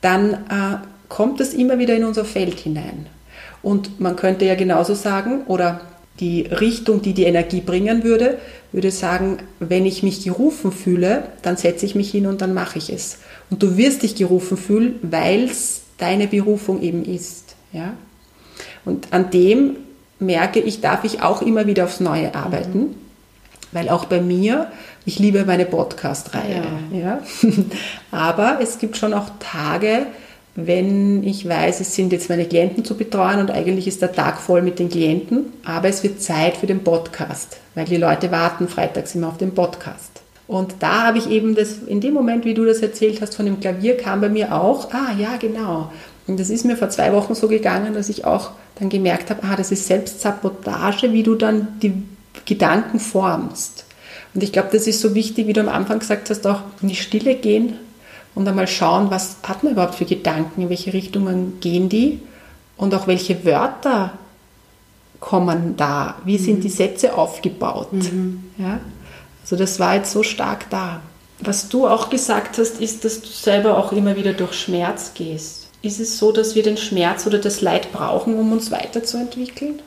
[0.00, 0.76] dann äh,
[1.08, 3.06] kommt das immer wieder in unser Feld hinein.
[3.62, 5.80] Und man könnte ja genauso sagen, oder
[6.20, 8.38] die Richtung, die die Energie bringen würde,
[8.70, 12.78] würde sagen, wenn ich mich gerufen fühle, dann setze ich mich hin und dann mache
[12.78, 13.18] ich es.
[13.50, 17.56] Und du wirst dich gerufen fühlen, weil es deine Berufung eben ist.
[17.72, 17.94] Ja?
[18.84, 19.76] Und an dem
[20.18, 22.78] merke ich, darf ich auch immer wieder aufs Neue arbeiten.
[22.78, 22.94] Mhm.
[23.72, 24.68] Weil auch bei mir,
[25.04, 26.62] ich liebe meine Podcast-Reihe.
[26.92, 26.98] Ja.
[26.98, 27.20] ja.
[28.10, 30.06] Aber es gibt schon auch Tage,
[30.60, 34.40] wenn ich weiß, es sind jetzt meine Klienten zu betreuen und eigentlich ist der Tag
[34.40, 38.66] voll mit den Klienten, aber es wird Zeit für den Podcast, weil die Leute warten
[38.66, 40.20] freitags immer auf den Podcast.
[40.48, 43.46] Und da habe ich eben das, in dem Moment, wie du das erzählt hast von
[43.46, 45.92] dem Klavier, kam bei mir auch, ah ja, genau.
[46.26, 49.42] Und das ist mir vor zwei Wochen so gegangen, dass ich auch dann gemerkt habe,
[49.44, 52.02] ah, das ist Selbstsabotage, wie du dann die
[52.44, 53.84] Gedanken formst.
[54.34, 56.88] Und ich glaube, das ist so wichtig, wie du am Anfang gesagt hast, auch in
[56.88, 57.74] die Stille gehen
[58.34, 62.20] und einmal schauen, was hat man überhaupt für Gedanken, in welche Richtungen gehen die
[62.76, 64.12] und auch welche Wörter
[65.20, 66.62] kommen da, wie sind mhm.
[66.62, 67.92] die Sätze aufgebaut.
[67.92, 68.44] Mhm.
[68.58, 68.80] Ja?
[69.42, 71.00] Also das war jetzt so stark da.
[71.40, 75.67] Was du auch gesagt hast, ist, dass du selber auch immer wieder durch Schmerz gehst.
[75.80, 79.80] Ist es so, dass wir den Schmerz oder das Leid brauchen, um uns weiterzuentwickeln?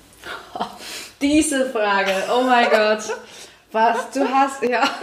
[1.22, 3.04] Diese Frage, oh mein Gott.
[3.72, 4.84] Was, du hast, ja.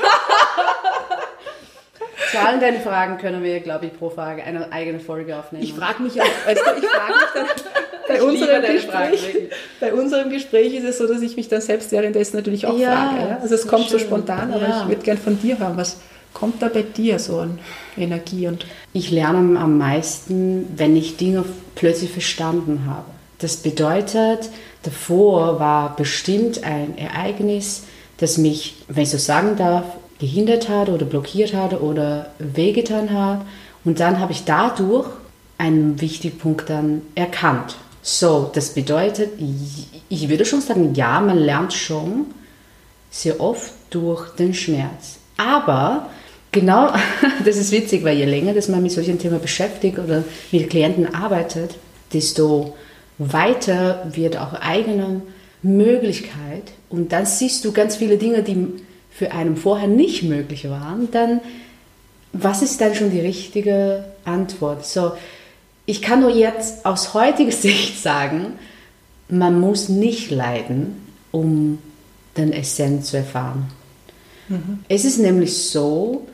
[2.31, 5.65] Zu allen deinen Fragen können wir, glaube ich, pro Frage eine eigene Folge aufnehmen.
[5.65, 7.47] Ich frage mich auch, weißt du, ich frage mich dann,
[8.09, 12.37] bei unserem, Gespräch, bei unserem Gespräch ist es so, dass ich mich dann selbst währenddessen
[12.37, 13.39] natürlich auch ja, frage.
[13.41, 13.99] Also es kommt schön.
[13.99, 14.83] so spontan, aber ja.
[14.83, 15.97] ich würde gerne von dir hören, was,
[16.35, 17.59] kommt da bei dir so an
[17.97, 18.47] Energie?
[18.47, 23.07] Und ich lerne am meisten, wenn ich Dinge plötzlich verstanden habe.
[23.39, 24.51] Das bedeutet,
[24.83, 27.85] davor war bestimmt ein Ereignis,
[28.19, 29.85] das mich, wenn ich so sagen darf,
[30.19, 33.43] gehindert hat oder blockiert hat oder wehgetan hat.
[33.85, 35.09] Und dann habe ich dadurch
[35.57, 37.77] einen wichtigen Punkt dann erkannt.
[38.03, 39.33] So, das bedeutet,
[40.09, 42.27] ich würde schon sagen, ja, man lernt schon
[43.11, 45.19] sehr oft durch den Schmerz.
[45.37, 46.09] Aber
[46.59, 46.93] Genau,
[47.45, 51.15] das ist witzig, weil je länger dass man mit solchen Themen beschäftigt oder mit Klienten
[51.15, 51.77] arbeitet,
[52.13, 52.75] desto
[53.19, 55.23] weiter wird auch eigene
[55.63, 58.67] Möglichkeit und dann siehst du ganz viele Dinge, die
[59.11, 61.41] für einen vorher nicht möglich waren, dann
[62.33, 64.85] was ist dann schon die richtige Antwort?
[64.85, 65.13] So,
[65.87, 68.55] ich kann nur jetzt aus heutiger Sicht sagen,
[69.29, 71.79] man muss nicht leiden, um
[72.37, 73.71] den Essenz zu erfahren.
[74.49, 74.81] Mhm.
[74.89, 76.27] Es ist nämlich so,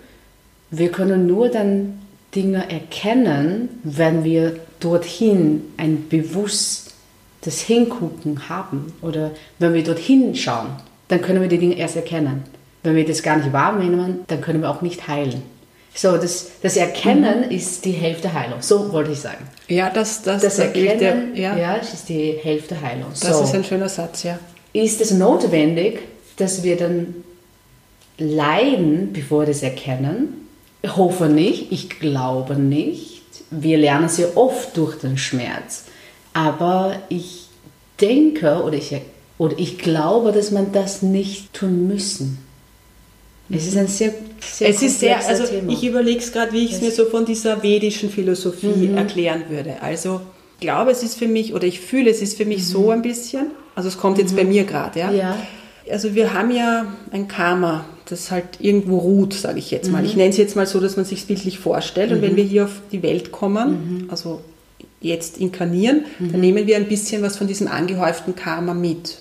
[0.71, 2.01] wir können nur dann
[2.35, 10.71] Dinge erkennen, wenn wir dorthin ein bewusstes Hingucken haben oder wenn wir dorthin schauen,
[11.09, 12.45] dann können wir die Dinge erst erkennen.
[12.83, 15.43] Wenn wir das gar nicht wahrnehmen, dann können wir auch nicht heilen.
[15.95, 17.51] So, das, das Erkennen mhm.
[17.51, 18.61] ist die Hälfte Heilung.
[18.61, 19.47] So wollte ich sagen.
[19.69, 21.57] Ja, das, das, das Erkennen der, ja.
[21.57, 21.75] ja.
[21.77, 23.11] ist die Hälfte Heilung.
[23.11, 23.45] Das so.
[23.45, 24.39] ist ein schöner Satz, ja.
[24.73, 26.01] Ist es notwendig,
[26.37, 27.15] dass wir dann
[28.19, 30.44] leiden, bevor wir das erkennen?
[30.85, 33.23] Ich hoffe nicht, ich glaube nicht.
[33.51, 35.85] Wir lernen sehr oft durch den Schmerz.
[36.35, 37.47] Aber ich
[38.03, 38.95] denke oder ich,
[39.39, 42.37] oder ich glaube, dass man das nicht tun müssen.
[43.49, 45.73] Es ist ein sehr, sehr es ist sehr, also Thema.
[45.73, 48.99] Ich überlege es gerade, wie ich es mir so von dieser vedischen Philosophie mhm.
[48.99, 49.77] erklären würde.
[49.81, 50.21] Also
[50.57, 52.63] ich glaube, es ist für mich, oder ich fühle, es ist für mich mhm.
[52.63, 54.37] so ein bisschen, also es kommt jetzt mhm.
[54.37, 55.11] bei mir gerade, ja?
[55.11, 55.39] ja.
[55.91, 60.03] Also wir haben ja ein Karma, das halt irgendwo ruht, sage ich jetzt mal.
[60.03, 60.09] Mhm.
[60.09, 62.11] Ich nenne es jetzt mal so, dass man sich bildlich vorstellt.
[62.11, 62.17] Mhm.
[62.17, 62.37] Und wenn mhm.
[62.37, 64.11] wir hier auf die Welt kommen, mhm.
[64.11, 64.41] also
[65.01, 66.41] jetzt inkarnieren, dann mhm.
[66.41, 69.19] nehmen wir ein bisschen was von diesem angehäuften Karma mit.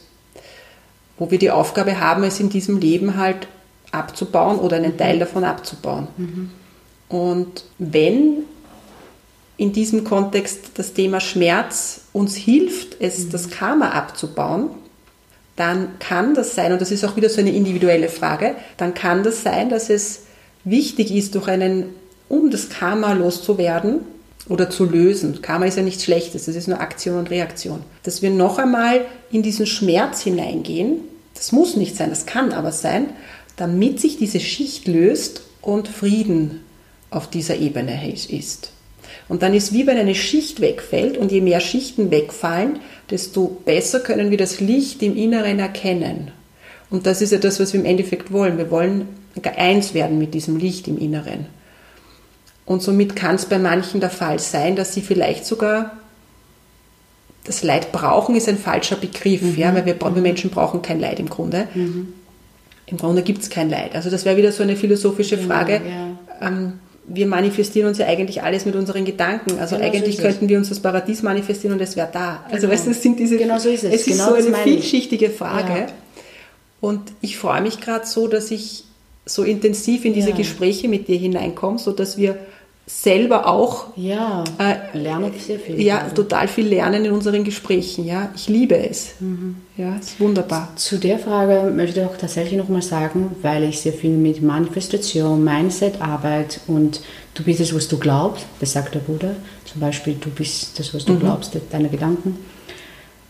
[1.18, 3.48] Wo wir die Aufgabe haben, es in diesem Leben halt
[3.92, 6.08] abzubauen oder einen Teil davon abzubauen.
[7.08, 8.44] Und wenn
[9.58, 14.72] in diesem Kontext das Thema Schmerz uns hilft, es das Karma abzubauen,
[15.56, 19.24] dann kann das sein, und das ist auch wieder so eine individuelle Frage, dann kann
[19.24, 20.24] das sein, dass es
[20.64, 21.90] wichtig ist, durch einen,
[22.30, 24.02] um das Karma loszuwerden,
[24.50, 25.42] oder zu lösen.
[25.42, 27.82] Karma ist ja nichts Schlechtes, das ist nur Aktion und Reaktion.
[28.04, 31.00] Dass wir noch einmal in diesen Schmerz hineingehen,
[31.34, 33.10] das muss nicht sein, das kann aber sein,
[33.56, 36.62] damit sich diese Schicht löst und Frieden
[37.10, 38.73] auf dieser Ebene ist.
[39.34, 42.78] Und dann ist wie wenn eine Schicht wegfällt und je mehr Schichten wegfallen,
[43.10, 46.30] desto besser können wir das Licht im Inneren erkennen.
[46.92, 48.60] Und das ist ja das, was wir im Endeffekt wollen.
[48.60, 49.08] Wir wollen
[49.58, 51.48] eins werden mit diesem Licht im Inneren.
[52.68, 55.98] Und somit kann es bei manchen der Fall sein, dass sie vielleicht sogar
[57.44, 59.58] das Leid brauchen, ist ein falscher Begriff, mhm.
[59.58, 61.68] ja, weil wir, wir, Menschen brauchen kein Leid im Grunde.
[61.74, 62.14] Mhm.
[62.86, 63.96] Im Grunde gibt es kein Leid.
[63.96, 65.82] Also das wäre wieder so eine philosophische genau, Frage.
[65.84, 66.48] Ja.
[66.48, 66.74] Ähm,
[67.06, 69.60] wir manifestieren uns ja eigentlich alles mit unseren Gedanken.
[69.60, 72.44] Also genau eigentlich so könnten wir uns das Paradies manifestieren und es wäre da.
[72.46, 72.74] Also genau.
[72.74, 73.38] weißt du, es sind diese.
[73.38, 73.94] Genau so ist es.
[73.94, 75.74] Es genau ist so eine vielschichtige Frage.
[75.74, 75.88] Ja.
[76.80, 78.86] Und ich freue mich gerade so, dass ich
[79.26, 80.36] so intensiv in diese ja.
[80.36, 82.38] Gespräche mit dir hineinkomme, so dass wir
[82.86, 85.82] selber auch ja, äh, lernen sehr viel.
[85.82, 86.16] Ja, also.
[86.16, 88.06] total viel lernen in unseren Gesprächen.
[88.06, 89.14] Ja, ich liebe es.
[89.20, 89.56] Mhm.
[89.78, 90.74] Ja, ist wunderbar.
[90.76, 94.42] Zu der Frage möchte ich auch tatsächlich noch mal sagen, weil ich sehr viel mit
[94.42, 97.02] Manifestation, Mindset-Arbeit und
[97.36, 99.32] du bist das, was du glaubst, das sagt der Buddha.
[99.66, 101.20] Zum Beispiel, du bist das, was du mhm.
[101.20, 102.38] glaubst, deine Gedanken.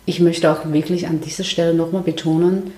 [0.05, 2.73] Ich möchte auch wirklich an dieser Stelle noch mal betonen,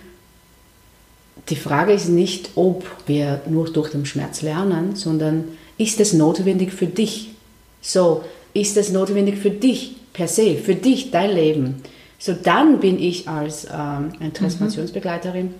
[1.49, 5.45] die Frage ist nicht, ob wir nur durch den Schmerz lernen, sondern
[5.77, 7.31] ist es notwendig für dich?
[7.81, 11.83] So, ist es notwendig für dich per se, für dich, dein Leben?
[12.17, 15.53] So, dann bin ich als ähm, eine Transformationsbegleiterin,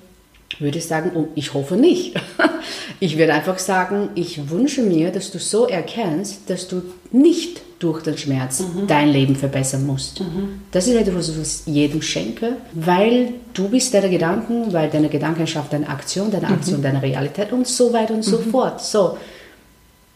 [0.60, 2.16] würde ich sagen, oh, ich hoffe nicht.
[3.00, 8.02] ich würde einfach sagen, ich wünsche mir, dass du so erkennst, dass du nicht durch
[8.04, 8.88] den Schmerz mhm.
[8.88, 10.22] dein Leben verbessern musst.
[10.22, 10.62] Mhm.
[10.72, 15.46] Das ist etwas, was ich jedem schenke, weil du bist deine Gedanken, weil deine Gedanken
[15.46, 16.84] schafft deine Aktion, deine Aktion, mhm.
[16.84, 18.52] deine Realität und so weiter und so mhm.
[18.52, 18.82] fort.
[18.82, 19.18] So,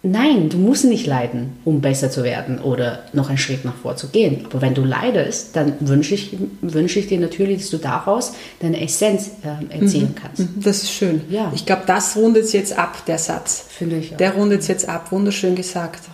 [0.01, 3.97] Nein, du musst nicht leiden, um besser zu werden oder noch einen Schritt nach vor
[3.97, 4.45] zu gehen.
[4.45, 8.31] Aber wenn du leidest, dann wünsche ich, wünsche ich dir natürlich, dass du daraus
[8.61, 10.15] deine Essenz äh, erzielen mhm.
[10.15, 10.43] kannst.
[10.55, 11.21] Das ist schön.
[11.29, 11.51] Ja.
[11.53, 13.65] Ich glaube, das rundet es jetzt ab, der Satz.
[13.67, 14.17] Finde ich auch.
[14.17, 15.11] Der rundet es jetzt ab.
[15.11, 16.05] Wunderschön gesagt.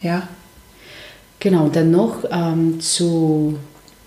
[0.00, 0.26] Ja.
[1.38, 3.58] Genau, dann noch ähm, zu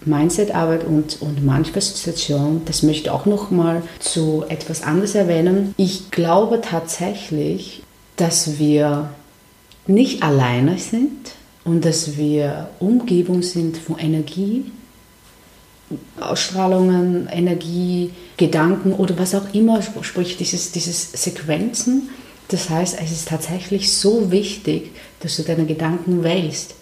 [0.03, 5.73] Mindsetarbeit und, und Manifestation, das möchte ich auch noch mal zu etwas anderes erwähnen.
[5.77, 7.83] Ich glaube tatsächlich,
[8.15, 9.09] dass wir
[9.87, 11.31] nicht alleine sind
[11.63, 14.65] und dass wir Umgebung sind von Energie,
[16.19, 22.09] Ausstrahlungen, Energie, Gedanken oder was auch immer, sprich dieses, dieses Sequenzen.
[22.47, 26.75] Das heißt, es ist tatsächlich so wichtig, dass du deine Gedanken wählst,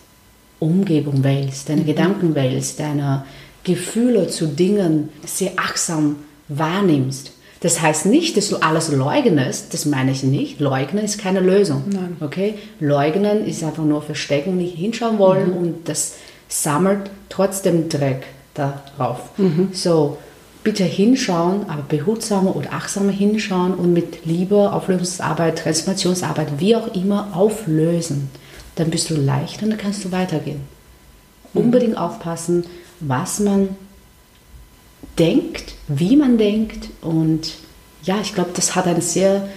[0.59, 1.87] Umgebung wählst, deine mhm.
[1.87, 3.25] Gedanken wählst, deine
[3.63, 6.17] Gefühle zu Dingen sehr achtsam
[6.47, 7.31] wahrnimmst.
[7.63, 10.59] Das heißt nicht, dass du alles leugnest, das meine ich nicht.
[10.59, 11.85] Leugnen ist keine Lösung.
[11.87, 12.17] Nein.
[12.19, 12.55] Okay?
[12.81, 15.57] Leugnen ist einfach nur verstecken, nicht hinschauen wollen mhm.
[15.57, 16.15] und das
[16.49, 19.29] sammelt trotzdem Dreck darauf.
[19.37, 19.69] Mhm.
[19.71, 20.17] So,
[20.65, 27.29] bitte hinschauen, aber behutsamer oder achtsamer hinschauen und mit Liebe, Auflösungsarbeit, Transformationsarbeit, wie auch immer,
[27.33, 28.29] auflösen.
[28.75, 30.59] Dann bist du leichter und dann kannst du weitergehen.
[31.53, 31.61] Mhm.
[31.61, 32.65] Unbedingt aufpassen,
[32.99, 33.69] was man
[35.17, 36.89] denkt, wie man denkt.
[37.01, 37.53] Und
[38.03, 39.47] ja, ich glaube, das hat ein sehr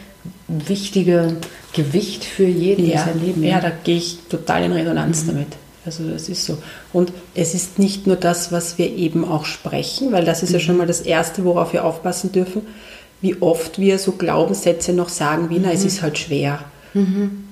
[0.48, 1.34] wichtiges
[1.72, 3.42] Gewicht für jeden ja, in seinem Leben.
[3.42, 5.28] Ja, da gehe ich total in Resonanz mhm.
[5.28, 5.48] damit.
[5.84, 6.58] Also das ist so.
[6.92, 10.54] Und es ist nicht nur das, was wir eben auch sprechen, weil das ist mhm.
[10.54, 12.62] ja schon mal das Erste, worauf wir aufpassen dürfen,
[13.20, 15.66] wie oft wir so Glaubenssätze noch sagen, wie, mhm.
[15.66, 15.86] na, es mhm.
[15.86, 16.64] ist halt schwer.
[16.94, 17.44] Mhm.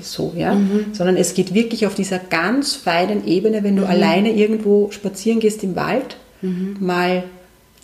[0.00, 0.54] So, ja.
[0.54, 0.86] Mhm.
[0.92, 5.62] Sondern es geht wirklich auf dieser ganz feinen Ebene, wenn du alleine irgendwo spazieren gehst
[5.62, 6.16] im Wald,
[6.80, 7.24] mal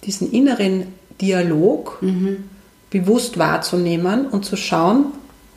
[0.05, 0.87] diesen inneren
[1.21, 2.45] Dialog mhm.
[2.91, 5.07] bewusst wahrzunehmen und zu schauen,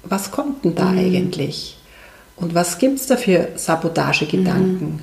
[0.03, 0.99] was kommt denn da mhm.
[0.99, 1.77] eigentlich?
[2.35, 5.01] Und was gibt es da für Sabotagegedanken?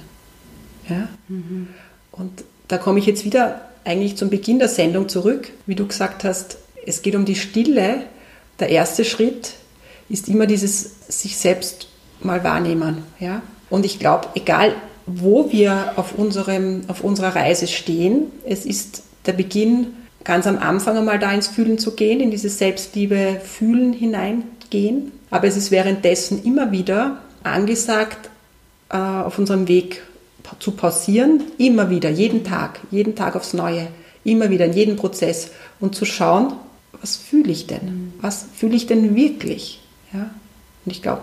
[0.89, 0.95] Mhm.
[0.95, 1.09] Ja?
[1.29, 1.69] Mhm.
[2.13, 6.25] Und da komme ich jetzt wieder eigentlich zum Beginn der Sendung zurück, wie du gesagt
[6.25, 8.03] hast, es geht um die Stille.
[8.61, 9.55] Der erste Schritt
[10.09, 11.89] ist immer dieses sich selbst
[12.21, 12.99] mal wahrnehmen.
[13.19, 13.43] Ja?
[13.71, 14.75] Und ich glaube, egal
[15.07, 19.89] wo wir auf, unserem, auf unserer Reise stehen, es ist der Beginn,
[20.25, 25.13] ganz am Anfang einmal da ins Fühlen zu gehen, in dieses Selbstliebe Fühlen hineingehen.
[25.31, 28.31] Aber es ist währenddessen immer wieder angesagt,
[28.91, 30.03] äh, auf unserem Weg
[30.59, 33.89] zu pausieren, immer wieder, jeden Tag, jeden Tag aufs Neue,
[34.25, 35.51] immer wieder in jedem Prozess
[35.81, 36.53] und zu schauen,
[37.01, 38.13] was fühle ich denn?
[38.21, 39.81] Was fühle ich denn wirklich?
[40.13, 40.31] Ja?
[40.85, 41.23] Und ich glaube,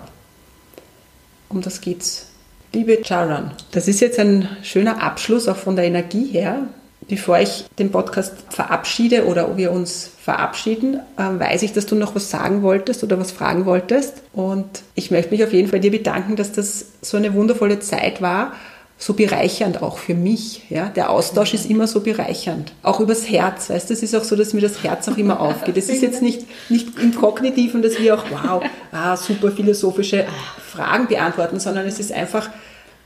[1.47, 2.28] um das geht's.
[2.74, 6.68] Liebe Charan, das ist jetzt ein schöner Abschluss auch von der Energie her
[7.10, 12.16] bevor ich den Podcast verabschiede oder wir uns verabschieden, ähm, weiß ich, dass du noch
[12.16, 14.22] was sagen wolltest oder was fragen wolltest.
[14.32, 18.22] Und ich möchte mich auf jeden Fall dir bedanken, dass das so eine wundervolle Zeit
[18.22, 18.53] war
[19.01, 20.70] so bereichernd auch für mich.
[20.70, 20.89] Ja?
[20.89, 22.74] Der Austausch ist immer so bereichernd.
[22.84, 23.70] Auch übers Herz.
[23.70, 25.78] Weißt es ist auch so, dass mir das Herz auch immer aufgeht.
[25.78, 30.26] Es ist jetzt nicht, nicht im Kognitiven, dass wir auch, wow, ah, super philosophische
[30.70, 32.49] Fragen beantworten, sondern es ist einfach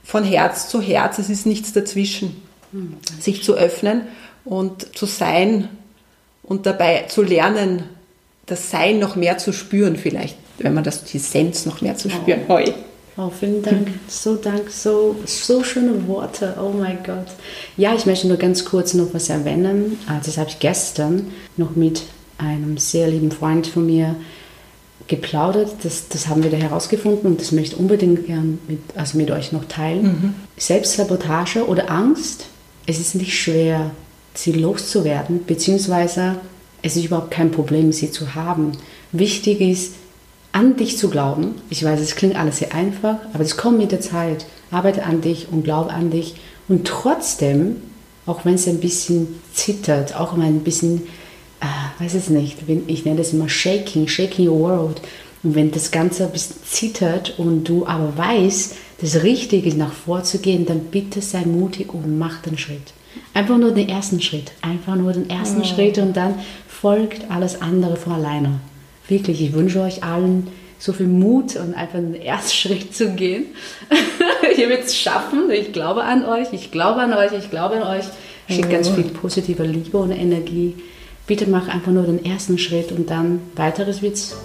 [0.03, 1.19] von Herz zu Herz.
[1.19, 2.41] Es ist nichts dazwischen.
[3.19, 4.03] Sich zu öffnen
[4.45, 5.69] und zu sein
[6.43, 7.83] und dabei zu lernen,
[8.45, 12.09] das Sein noch mehr zu spüren, vielleicht, wenn man das, die Essenz noch mehr zu
[12.09, 12.41] spüren.
[12.47, 12.59] Oh.
[13.15, 13.89] Oh, vielen Dank.
[14.07, 14.71] So Dank.
[14.71, 16.55] So, so schöne Worte.
[16.59, 17.27] Oh mein Gott.
[17.77, 19.99] Ja, ich möchte nur ganz kurz noch was erwähnen.
[20.07, 22.01] Ah, das habe ich gestern noch mit
[22.39, 24.15] einem sehr lieben Freund von mir
[25.07, 25.75] geplaudert.
[25.83, 29.29] Das, das haben wir da herausgefunden und das möchte ich unbedingt gern mit, also mit
[29.29, 30.03] euch noch teilen.
[30.03, 30.35] Mhm.
[30.57, 32.45] Selbstsabotage oder Angst,
[32.85, 33.91] es ist nicht schwer,
[34.33, 36.37] sie loszuwerden, beziehungsweise
[36.81, 38.73] es ist überhaupt kein Problem, sie zu haben.
[39.11, 39.93] Wichtig ist,
[40.51, 41.55] an dich zu glauben.
[41.69, 44.45] Ich weiß, es klingt alles sehr einfach, aber es kommt mit der Zeit.
[44.69, 46.35] Arbeite an dich und glaube an dich.
[46.67, 47.77] Und trotzdem,
[48.25, 51.07] auch wenn es ein bisschen zittert, auch wenn ein bisschen,
[51.59, 52.57] äh, weiß es nicht,
[52.87, 55.01] ich nenne das immer shaking, shaking your world.
[55.43, 59.91] Und wenn das Ganze ein bisschen zittert und du aber weißt, das Richtige ist nach
[59.91, 62.93] vorzugehen, dann bitte sei mutig und mach den Schritt.
[63.33, 64.53] Einfach nur den ersten Schritt.
[64.61, 65.65] Einfach nur den ersten oh.
[65.65, 66.35] Schritt und dann
[66.67, 68.59] folgt alles andere von alleine
[69.07, 70.47] wirklich, ich wünsche euch allen
[70.79, 73.45] so viel Mut und einfach einen Erstschritt zu gehen.
[74.57, 75.49] Ihr werdet es schaffen.
[75.51, 78.05] Ich glaube an euch, ich glaube an euch, ich glaube an euch.
[78.49, 80.75] Schickt ganz viel positive Liebe und Energie.
[81.25, 84.35] Bitte mach einfach nur den ersten Schritt und dann weiteres wird es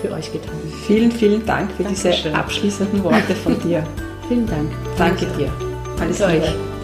[0.00, 0.54] für euch getan.
[0.86, 2.12] Vielen, vielen Dank für Dankeschön.
[2.12, 3.84] diese abschließenden Worte von dir.
[4.28, 4.70] vielen Dank.
[4.96, 5.52] Danke dir.
[6.00, 6.30] Alles Liebe.
[6.42, 6.75] euch.